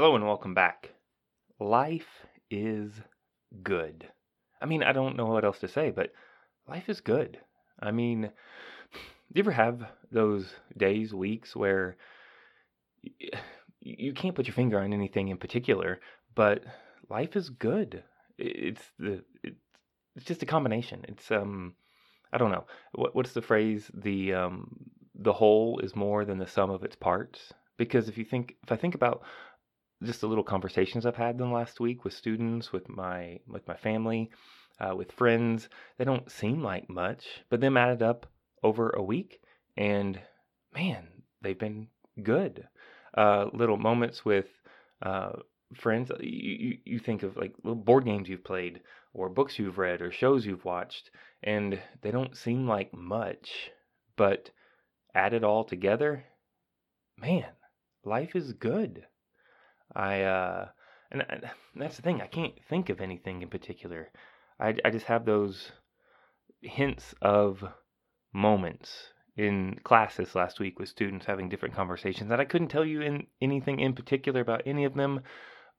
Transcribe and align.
Hello 0.00 0.16
and 0.16 0.24
welcome 0.24 0.54
back. 0.54 0.94
Life 1.58 2.24
is 2.50 2.90
good. 3.62 4.08
I 4.58 4.64
mean, 4.64 4.82
I 4.82 4.92
don't 4.92 5.14
know 5.14 5.26
what 5.26 5.44
else 5.44 5.58
to 5.58 5.68
say, 5.68 5.90
but 5.90 6.14
life 6.66 6.88
is 6.88 7.02
good. 7.02 7.38
I 7.78 7.90
mean, 7.90 8.22
do 8.22 8.98
you 9.34 9.42
ever 9.42 9.50
have 9.50 9.84
those 10.10 10.54
days, 10.74 11.12
weeks 11.12 11.54
where 11.54 11.98
you 13.82 14.14
can't 14.14 14.34
put 14.34 14.46
your 14.46 14.54
finger 14.54 14.80
on 14.80 14.94
anything 14.94 15.28
in 15.28 15.36
particular, 15.36 16.00
but 16.34 16.64
life 17.10 17.36
is 17.36 17.50
good. 17.50 18.02
It's 18.38 18.92
the 18.98 19.22
it's 20.16 20.24
just 20.24 20.42
a 20.42 20.46
combination. 20.46 21.04
It's 21.08 21.30
um 21.30 21.74
I 22.32 22.38
don't 22.38 22.52
know. 22.52 22.64
What 22.92 23.14
what's 23.14 23.34
the 23.34 23.42
phrase? 23.42 23.90
The 23.92 24.32
um 24.32 24.80
the 25.14 25.34
whole 25.34 25.78
is 25.80 25.94
more 25.94 26.24
than 26.24 26.38
the 26.38 26.46
sum 26.46 26.70
of 26.70 26.84
its 26.84 26.96
parts. 26.96 27.52
Because 27.76 28.08
if 28.08 28.16
you 28.18 28.24
think 28.24 28.56
if 28.62 28.72
I 28.72 28.76
think 28.76 28.94
about 28.94 29.22
just 30.02 30.20
the 30.20 30.26
little 30.26 30.44
conversations 30.44 31.04
I've 31.04 31.16
had 31.16 31.34
in 31.34 31.48
the 31.48 31.54
last 31.54 31.80
week 31.80 32.04
with 32.04 32.14
students, 32.14 32.72
with 32.72 32.88
my 32.88 33.40
with 33.46 33.66
my 33.68 33.76
family, 33.76 34.30
uh, 34.80 34.94
with 34.96 35.12
friends. 35.12 35.68
They 35.98 36.04
don't 36.04 36.30
seem 36.30 36.62
like 36.62 36.88
much, 36.88 37.26
but 37.50 37.60
them 37.60 37.76
added 37.76 38.02
up 38.02 38.26
over 38.62 38.90
a 38.90 39.02
week, 39.02 39.40
and 39.76 40.20
man, 40.74 41.06
they've 41.42 41.58
been 41.58 41.88
good. 42.22 42.66
Uh, 43.16 43.46
little 43.52 43.76
moments 43.76 44.24
with 44.24 44.46
uh, 45.02 45.32
friends. 45.74 46.10
You, 46.20 46.52
you 46.52 46.78
you 46.84 46.98
think 46.98 47.22
of 47.22 47.36
like 47.36 47.54
little 47.62 47.74
board 47.74 48.04
games 48.04 48.28
you've 48.28 48.44
played, 48.44 48.80
or 49.12 49.28
books 49.28 49.58
you've 49.58 49.78
read, 49.78 50.00
or 50.00 50.12
shows 50.12 50.46
you've 50.46 50.64
watched, 50.64 51.10
and 51.42 51.78
they 52.02 52.10
don't 52.10 52.36
seem 52.36 52.66
like 52.66 52.94
much, 52.94 53.70
but 54.16 54.50
added 55.14 55.44
all 55.44 55.64
together, 55.64 56.24
man, 57.18 57.46
life 58.04 58.34
is 58.36 58.52
good. 58.52 59.04
I 59.94 60.22
uh 60.22 60.68
and, 61.12 61.24
that's 61.74 61.96
the 61.96 62.02
thing. 62.02 62.20
I 62.20 62.26
can't 62.26 62.54
think 62.68 62.88
of 62.88 63.00
anything 63.00 63.42
in 63.42 63.48
particular. 63.48 64.10
I 64.58 64.74
I 64.84 64.90
just 64.90 65.06
have 65.06 65.24
those 65.24 65.72
hints 66.62 67.14
of 67.22 67.64
moments 68.32 69.12
in 69.36 69.78
classes 69.82 70.34
last 70.34 70.60
week 70.60 70.78
with 70.78 70.88
students 70.88 71.26
having 71.26 71.48
different 71.48 71.74
conversations 71.74 72.28
that 72.28 72.40
I 72.40 72.44
couldn't 72.44 72.68
tell 72.68 72.84
you 72.84 73.00
in 73.00 73.26
anything 73.40 73.80
in 73.80 73.94
particular 73.94 74.40
about 74.40 74.62
any 74.66 74.84
of 74.84 74.94
them, 74.94 75.20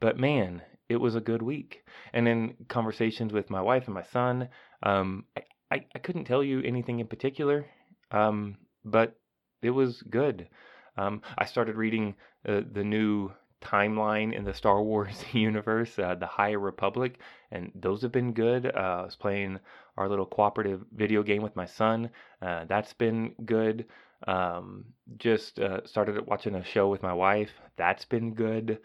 but 0.00 0.18
man, 0.18 0.62
it 0.88 0.96
was 0.96 1.14
a 1.14 1.20
good 1.20 1.42
week. 1.42 1.84
And 2.12 2.28
in 2.28 2.54
conversations 2.68 3.32
with 3.32 3.50
my 3.50 3.60
wife 3.60 3.84
and 3.86 3.94
my 3.94 4.04
son, 4.04 4.48
um, 4.82 5.24
I, 5.36 5.42
I, 5.70 5.84
I 5.94 5.98
couldn't 5.98 6.24
tell 6.24 6.42
you 6.42 6.62
anything 6.62 7.00
in 7.00 7.06
particular, 7.06 7.66
um, 8.10 8.56
but 8.84 9.18
it 9.60 9.70
was 9.70 10.02
good. 10.02 10.48
Um, 10.96 11.22
I 11.36 11.44
started 11.44 11.76
reading 11.76 12.14
uh, 12.48 12.60
the 12.72 12.84
new 12.84 13.32
timeline 13.60 14.32
in 14.32 14.44
the 14.44 14.54
Star 14.54 14.82
Wars 14.82 15.24
universe, 15.32 15.98
uh, 15.98 16.14
the 16.14 16.26
High 16.26 16.52
Republic, 16.52 17.18
and 17.50 17.72
those 17.74 18.02
have 18.02 18.12
been 18.12 18.32
good. 18.32 18.66
Uh, 18.66 19.00
I 19.00 19.04
was 19.04 19.16
playing 19.16 19.58
our 19.96 20.08
little 20.08 20.26
cooperative 20.26 20.84
video 20.94 21.22
game 21.22 21.42
with 21.42 21.56
my 21.56 21.66
son. 21.66 22.10
Uh, 22.40 22.64
that's 22.66 22.92
been 22.92 23.34
good. 23.44 23.86
Um, 24.26 24.84
just 25.16 25.58
uh, 25.58 25.86
started 25.86 26.26
watching 26.26 26.54
a 26.54 26.64
show 26.64 26.88
with 26.88 27.02
my 27.02 27.12
wife. 27.12 27.50
That's 27.76 28.04
been 28.04 28.34
good. 28.34 28.78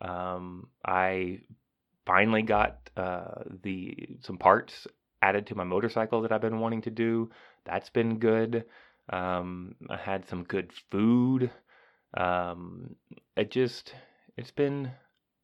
Um, 0.00 0.68
I 0.84 1.40
finally 2.06 2.42
got 2.42 2.90
uh, 2.96 3.42
the 3.62 4.08
some 4.20 4.38
parts 4.38 4.86
added 5.20 5.46
to 5.46 5.54
my 5.54 5.64
motorcycle 5.64 6.22
that 6.22 6.32
I've 6.32 6.40
been 6.40 6.60
wanting 6.60 6.82
to 6.82 6.90
do. 6.90 7.30
That's 7.64 7.90
been 7.90 8.18
good. 8.18 8.64
Um, 9.10 9.74
I 9.90 9.96
had 9.96 10.28
some 10.28 10.44
good 10.44 10.72
food. 10.90 11.50
Um, 12.16 12.96
it 13.36 13.50
just 13.50 13.94
it's 14.38 14.52
been 14.52 14.92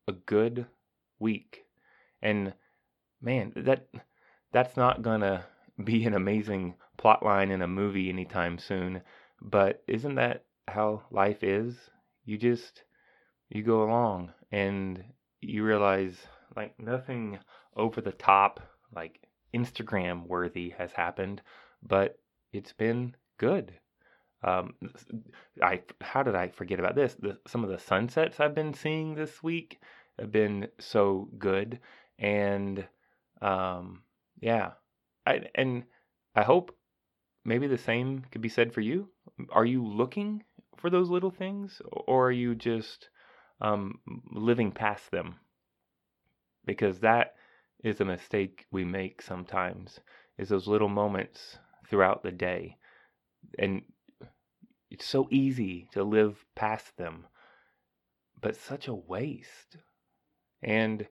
a 0.09 0.13
good 0.13 0.67
week, 1.19 1.65
and 2.23 2.55
man, 3.21 3.53
that 3.57 3.89
that's 4.53 4.77
not 4.77 5.03
gonna 5.03 5.45
be 5.83 6.05
an 6.07 6.15
amazing 6.15 6.77
plot 6.97 7.25
line 7.25 7.51
in 7.51 7.63
a 7.63 7.67
movie 7.67 8.09
anytime 8.09 8.57
soon. 8.59 9.03
But 9.43 9.83
isn't 9.89 10.15
that 10.15 10.45
how 10.69 11.03
life 11.11 11.43
is? 11.43 11.75
You 12.25 12.39
just 12.39 12.85
you 13.51 13.65
go 13.65 13.83
along 13.83 14.33
and 14.53 15.05
you 15.41 15.65
realize 15.65 16.17
like 16.57 16.79
nothing 16.79 17.41
over 17.77 18.01
the 18.01 18.13
top, 18.13 18.61
like 18.95 19.21
Instagram 19.53 20.27
worthy 20.29 20.71
has 20.71 20.93
happened, 20.93 21.43
but 21.83 22.17
it's 22.53 22.73
been 22.73 23.17
good. 23.39 23.75
Um, 24.45 24.75
I 25.63 25.81
how 26.03 26.23
did 26.23 26.35
I 26.35 26.49
forget 26.49 26.79
about 26.79 26.95
this? 26.95 27.15
The, 27.15 27.39
some 27.47 27.65
of 27.65 27.71
the 27.71 27.79
sunsets 27.79 28.41
I've 28.41 28.55
been 28.55 28.75
seeing 28.75 29.15
this 29.15 29.43
week 29.43 29.81
have 30.19 30.31
been 30.31 30.69
so 30.79 31.29
good, 31.39 31.81
and 32.19 32.87
um, 33.41 34.03
yeah, 34.41 34.73
I 35.27 35.47
and 35.55 35.85
I 36.37 36.43
hope 36.43 36.77
maybe 37.45 37.67
the 37.67 37.79
same 37.79 38.25
could 38.31 38.43
be 38.43 38.51
said 38.51 38.75
for 38.75 38.83
you. 38.83 39.09
Are 39.51 39.65
you 39.65 39.83
looking 39.83 40.43
for 40.77 40.91
those 40.91 41.09
little 41.09 41.31
things, 41.31 41.81
or 41.91 42.29
are 42.29 42.33
you 42.33 42.55
just 42.55 43.09
um, 43.63 43.99
living 44.31 44.73
past 44.73 45.11
them? 45.11 45.37
Because 46.67 47.01
that 47.01 47.35
is 47.83 48.01
a 48.01 48.05
mistake 48.05 48.67
we 48.71 48.85
make 48.85 49.23
sometimes. 49.23 50.01
Is 50.37 50.51
those 50.51 50.67
little 50.69 50.89
moments 50.89 51.59
throughout 51.89 52.23
the 52.23 52.33
day, 52.33 52.77
and 53.59 53.83
it's 54.95 55.07
so 55.07 55.27
easy 55.29 55.89
to 55.91 56.05
live 56.05 56.45
past 56.55 56.97
them, 56.97 57.27
but 58.41 58.55
such 58.55 58.87
a 58.87 58.95
waste. 58.95 59.77
And 60.63 61.09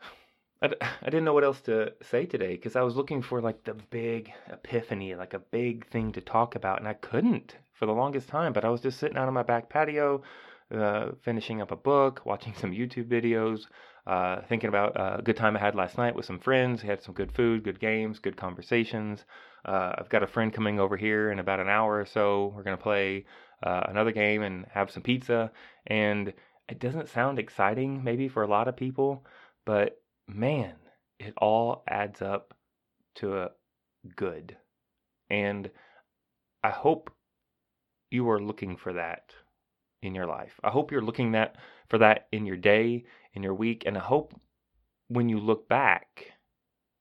I, 0.62 0.70
I 1.02 1.04
didn't 1.04 1.24
know 1.24 1.34
what 1.34 1.44
else 1.44 1.60
to 1.62 1.92
say 2.00 2.24
today 2.24 2.52
because 2.56 2.74
I 2.74 2.80
was 2.80 2.96
looking 2.96 3.20
for 3.20 3.42
like 3.42 3.62
the 3.64 3.74
big 3.74 4.32
epiphany, 4.50 5.14
like 5.14 5.34
a 5.34 5.38
big 5.38 5.86
thing 5.88 6.12
to 6.12 6.22
talk 6.22 6.54
about, 6.54 6.78
and 6.78 6.88
I 6.88 6.94
couldn't 6.94 7.56
for 7.74 7.84
the 7.84 7.92
longest 7.92 8.28
time. 8.28 8.54
But 8.54 8.64
I 8.64 8.70
was 8.70 8.80
just 8.80 8.98
sitting 8.98 9.18
out 9.18 9.28
on 9.28 9.34
my 9.34 9.42
back 9.42 9.68
patio, 9.68 10.22
uh, 10.74 11.10
finishing 11.20 11.60
up 11.60 11.72
a 11.72 11.76
book, 11.76 12.22
watching 12.24 12.54
some 12.58 12.72
YouTube 12.72 13.08
videos, 13.08 13.66
uh, 14.06 14.40
thinking 14.48 14.68
about 14.68 14.92
a 14.96 15.22
good 15.22 15.36
time 15.36 15.56
I 15.56 15.60
had 15.60 15.74
last 15.74 15.96
night 15.96 16.14
with 16.14 16.24
some 16.24 16.38
friends. 16.40 16.82
Had 16.82 17.02
some 17.02 17.14
good 17.14 17.32
food, 17.32 17.62
good 17.62 17.80
games, 17.80 18.18
good 18.18 18.36
conversations. 18.36 19.24
Uh, 19.64 19.92
I've 19.96 20.08
got 20.08 20.22
a 20.22 20.26
friend 20.26 20.52
coming 20.52 20.80
over 20.80 20.96
here 20.96 21.30
in 21.30 21.38
about 21.38 21.60
an 21.60 21.68
hour 21.68 22.00
or 22.00 22.06
so. 22.06 22.52
We're 22.54 22.64
going 22.64 22.76
to 22.76 22.82
play 22.82 23.26
uh, 23.62 23.82
another 23.88 24.12
game 24.12 24.42
and 24.42 24.66
have 24.72 24.90
some 24.90 25.02
pizza. 25.02 25.52
And 25.86 26.32
it 26.68 26.80
doesn't 26.80 27.08
sound 27.08 27.38
exciting, 27.38 28.02
maybe 28.02 28.28
for 28.28 28.42
a 28.42 28.48
lot 28.48 28.68
of 28.68 28.76
people, 28.76 29.24
but 29.64 30.00
man, 30.26 30.74
it 31.18 31.34
all 31.36 31.84
adds 31.88 32.22
up 32.22 32.54
to 33.16 33.38
a 33.38 33.50
good. 34.16 34.56
And 35.30 35.70
I 36.64 36.70
hope 36.70 37.10
you 38.10 38.28
are 38.30 38.40
looking 38.40 38.76
for 38.76 38.94
that 38.94 39.32
in 40.02 40.14
your 40.14 40.26
life. 40.26 40.58
I 40.62 40.70
hope 40.70 40.90
you're 40.90 41.02
looking 41.02 41.32
that 41.32 41.56
for 41.92 41.98
that 41.98 42.26
in 42.32 42.46
your 42.46 42.56
day, 42.56 43.04
in 43.34 43.42
your 43.42 43.52
week, 43.52 43.82
and 43.84 43.98
I 43.98 44.00
hope 44.00 44.32
when 45.08 45.28
you 45.28 45.38
look 45.38 45.68
back, 45.68 46.32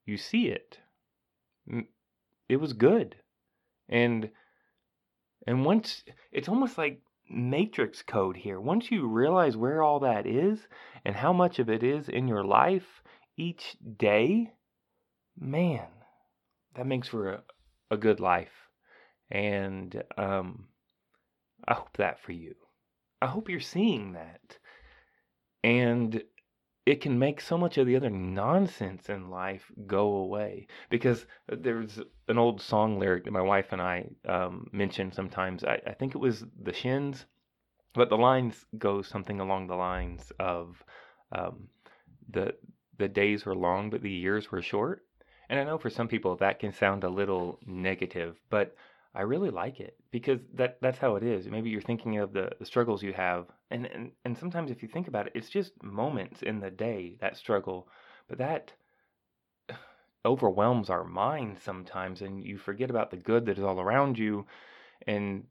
you 0.05 0.17
see 0.17 0.49
it. 0.49 0.79
It 2.49 2.57
was 2.57 2.73
good. 2.73 3.15
And 3.87 4.31
and 5.47 5.63
once 5.63 6.03
it's 6.33 6.49
almost 6.49 6.77
like 6.77 7.01
matrix 7.29 8.01
code 8.01 8.35
here. 8.35 8.59
Once 8.59 8.91
you 8.91 9.07
realize 9.07 9.55
where 9.55 9.81
all 9.81 10.01
that 10.01 10.27
is 10.27 10.59
and 11.05 11.15
how 11.15 11.31
much 11.31 11.57
of 11.59 11.69
it 11.69 11.83
is 11.83 12.09
in 12.09 12.27
your 12.27 12.43
life 12.43 13.01
each 13.37 13.77
day, 13.97 14.51
man, 15.39 15.87
that 16.75 16.85
makes 16.85 17.07
for 17.07 17.29
a, 17.29 17.43
a 17.91 17.95
good 17.95 18.19
life. 18.19 18.67
And 19.29 20.03
um, 20.17 20.67
I 21.65 21.75
hope 21.75 21.95
that 21.95 22.19
for 22.19 22.33
you. 22.33 22.55
I 23.21 23.27
hope 23.27 23.47
you're 23.47 23.61
seeing 23.61 24.11
that. 24.11 24.57
And 25.63 26.23
it 26.85 27.01
can 27.01 27.19
make 27.19 27.39
so 27.39 27.57
much 27.57 27.77
of 27.77 27.85
the 27.85 27.95
other 27.95 28.09
nonsense 28.09 29.09
in 29.09 29.29
life 29.29 29.71
go 29.85 30.07
away. 30.17 30.67
Because 30.89 31.25
there's 31.47 31.99
an 32.27 32.37
old 32.37 32.61
song 32.61 32.99
lyric 32.99 33.25
that 33.25 33.31
my 33.31 33.41
wife 33.41 33.67
and 33.71 33.81
I 33.81 34.05
um, 34.27 34.67
mention 34.71 35.11
sometimes. 35.11 35.63
I, 35.63 35.79
I 35.85 35.93
think 35.93 36.15
it 36.15 36.19
was 36.19 36.43
The 36.63 36.73
Shins, 36.73 37.25
but 37.93 38.09
the 38.09 38.17
lines 38.17 38.65
go 38.77 39.01
something 39.01 39.39
along 39.39 39.67
the 39.67 39.75
lines 39.75 40.31
of 40.39 40.83
um, 41.31 41.67
the 42.29 42.55
the 42.97 43.07
days 43.07 43.45
were 43.45 43.55
long, 43.55 43.89
but 43.89 44.01
the 44.01 44.11
years 44.11 44.51
were 44.51 44.61
short. 44.61 45.03
And 45.49 45.59
I 45.59 45.63
know 45.63 45.77
for 45.77 45.89
some 45.89 46.07
people 46.07 46.35
that 46.37 46.59
can 46.59 46.71
sound 46.71 47.03
a 47.03 47.09
little 47.09 47.59
negative, 47.65 48.39
but 48.49 48.75
I 49.13 49.21
really 49.23 49.49
like 49.49 49.79
it 49.79 49.97
because 50.11 50.39
that 50.53 50.77
that's 50.81 50.97
how 50.97 51.15
it 51.15 51.23
is. 51.23 51.47
Maybe 51.47 51.69
you're 51.69 51.81
thinking 51.81 52.17
of 52.19 52.31
the, 52.31 52.51
the 52.59 52.65
struggles 52.65 53.03
you 53.03 53.13
have, 53.13 53.47
and, 53.69 53.85
and 53.87 54.11
and 54.23 54.37
sometimes 54.37 54.71
if 54.71 54.81
you 54.81 54.87
think 54.87 55.07
about 55.07 55.27
it, 55.27 55.33
it's 55.35 55.49
just 55.49 55.81
moments 55.83 56.41
in 56.43 56.59
the 56.61 56.71
day 56.71 57.17
that 57.19 57.35
struggle, 57.35 57.89
but 58.29 58.37
that 58.37 58.71
overwhelms 60.25 60.89
our 60.89 61.03
mind 61.03 61.59
sometimes, 61.59 62.21
and 62.21 62.43
you 62.43 62.57
forget 62.57 62.89
about 62.89 63.11
the 63.11 63.17
good 63.17 63.45
that 63.47 63.57
is 63.57 63.63
all 63.63 63.81
around 63.81 64.17
you, 64.17 64.45
and 65.07 65.45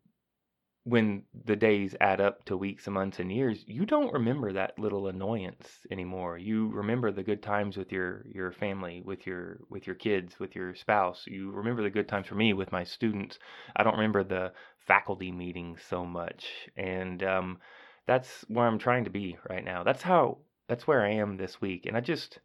when 0.84 1.22
the 1.44 1.56
days 1.56 1.94
add 2.00 2.20
up 2.20 2.44
to 2.46 2.56
weeks 2.56 2.86
and 2.86 2.94
months 2.94 3.18
and 3.18 3.30
years, 3.30 3.62
you 3.66 3.84
don't 3.84 4.12
remember 4.14 4.52
that 4.52 4.78
little 4.78 5.08
annoyance 5.08 5.68
anymore. 5.90 6.38
You 6.38 6.68
remember 6.68 7.12
the 7.12 7.22
good 7.22 7.42
times 7.42 7.76
with 7.76 7.92
your 7.92 8.24
your 8.26 8.50
family, 8.50 9.02
with 9.04 9.26
your 9.26 9.60
with 9.68 9.86
your 9.86 9.96
kids, 9.96 10.38
with 10.38 10.56
your 10.56 10.74
spouse. 10.74 11.24
You 11.26 11.50
remember 11.50 11.82
the 11.82 11.90
good 11.90 12.08
times 12.08 12.26
for 12.26 12.34
me 12.34 12.54
with 12.54 12.72
my 12.72 12.84
students. 12.84 13.38
I 13.76 13.82
don't 13.82 13.96
remember 13.96 14.24
the 14.24 14.52
faculty 14.78 15.30
meetings 15.30 15.82
so 15.86 16.06
much, 16.06 16.68
and 16.76 17.22
um, 17.22 17.58
that's 18.06 18.44
where 18.48 18.66
I'm 18.66 18.78
trying 18.78 19.04
to 19.04 19.10
be 19.10 19.36
right 19.50 19.64
now. 19.64 19.84
That's 19.84 20.02
how 20.02 20.38
that's 20.66 20.86
where 20.86 21.04
I 21.04 21.10
am 21.10 21.36
this 21.36 21.60
week, 21.60 21.84
and 21.86 21.96
I 21.96 22.00
just 22.00 22.38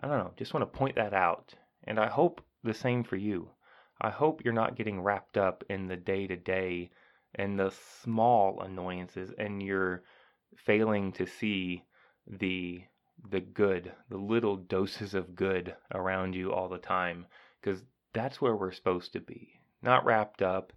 I 0.00 0.08
don't 0.08 0.18
know, 0.18 0.32
just 0.36 0.54
want 0.54 0.62
to 0.62 0.78
point 0.78 0.96
that 0.96 1.12
out, 1.12 1.54
and 1.84 2.00
I 2.00 2.08
hope 2.08 2.40
the 2.64 2.74
same 2.74 3.04
for 3.04 3.16
you. 3.16 3.50
I 4.00 4.08
hope 4.08 4.42
you're 4.44 4.54
not 4.54 4.76
getting 4.76 5.02
wrapped 5.02 5.36
up 5.36 5.62
in 5.68 5.88
the 5.88 5.96
day 5.96 6.26
to 6.26 6.36
day 6.36 6.90
and 7.34 7.58
the 7.58 7.72
small 8.02 8.60
annoyances 8.60 9.30
and 9.38 9.62
you're 9.62 10.02
failing 10.56 11.12
to 11.12 11.26
see 11.26 11.84
the 12.26 12.82
the 13.30 13.40
good, 13.40 13.92
the 14.08 14.16
little 14.16 14.56
doses 14.56 15.14
of 15.14 15.34
good 15.36 15.76
around 15.94 16.34
you 16.34 16.52
all 16.52 16.68
the 16.68 16.78
time 16.78 17.26
because 17.60 17.82
that's 18.12 18.40
where 18.40 18.56
we're 18.56 18.72
supposed 18.72 19.12
to 19.12 19.20
be. 19.20 19.60
Not 19.80 20.04
wrapped 20.04 20.42
up 20.42 20.72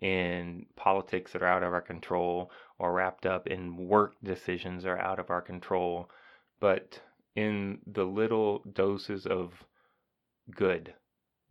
in 0.00 0.66
politics 0.76 1.32
that 1.32 1.42
are 1.42 1.48
out 1.48 1.62
of 1.62 1.72
our 1.72 1.82
control 1.82 2.50
or 2.78 2.92
wrapped 2.92 3.26
up 3.26 3.46
in 3.46 3.76
work 3.76 4.14
decisions 4.22 4.82
that 4.82 4.90
are 4.90 4.98
out 4.98 5.18
of 5.18 5.30
our 5.30 5.42
control, 5.42 6.08
but 6.58 6.98
in 7.36 7.78
the 7.86 8.04
little 8.04 8.62
doses 8.72 9.26
of 9.26 9.52
good 10.50 10.94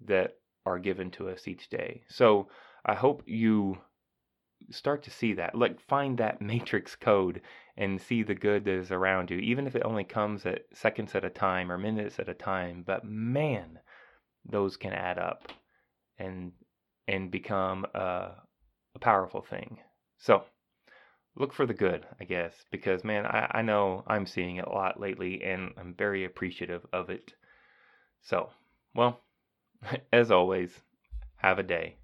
that 0.06 0.38
are 0.66 0.80
given 0.80 1.12
to 1.12 1.30
us 1.30 1.48
each 1.48 1.70
day. 1.70 2.04
So 2.10 2.48
I 2.86 2.96
hope 2.96 3.24
you 3.26 3.78
start 4.70 5.04
to 5.04 5.12
see 5.12 5.34
that. 5.34 5.56
Like 5.56 5.80
find 5.80 6.18
that 6.18 6.42
matrix 6.54 6.96
code 6.96 7.42
and 7.78 8.02
see 8.02 8.24
the 8.24 8.36
good 8.36 8.66
that 8.66 8.74
is 8.74 8.92
around 8.92 9.32
you, 9.32 9.38
even 9.38 9.68
if 9.68 9.76
it 9.76 9.86
only 9.86 10.04
comes 10.04 10.46
at 10.46 10.66
seconds 10.74 11.16
at 11.16 11.26
a 11.26 11.30
time 11.30 11.72
or 11.72 11.78
minutes 11.78 12.20
at 12.20 12.30
a 12.30 12.34
time. 12.34 12.84
But 12.86 13.06
man, 13.06 13.80
those 14.46 14.78
can 14.78 14.94
add 14.94 15.18
up 15.18 15.52
and 16.18 16.52
and 17.08 17.32
become 17.32 17.86
a, 17.94 18.32
a 18.96 19.00
powerful 19.00 19.42
thing. 19.42 19.80
So 20.18 20.44
look 21.36 21.54
for 21.54 21.66
the 21.66 21.74
good, 21.74 22.06
I 22.20 22.26
guess, 22.26 22.54
because 22.72 23.04
man, 23.04 23.26
I, 23.26 23.50
I 23.52 23.62
know 23.62 24.04
I'm 24.06 24.26
seeing 24.26 24.58
it 24.58 24.68
a 24.68 24.72
lot 24.72 25.00
lately 25.00 25.44
and 25.44 25.72
I'm 25.78 25.96
very 25.96 26.26
appreciative 26.26 26.86
of 26.94 27.10
it. 27.10 27.34
So, 28.22 28.50
well, 28.94 29.22
as 30.14 30.30
always, 30.30 30.78
have 31.38 31.58
a 31.58 31.64
day. 31.64 31.96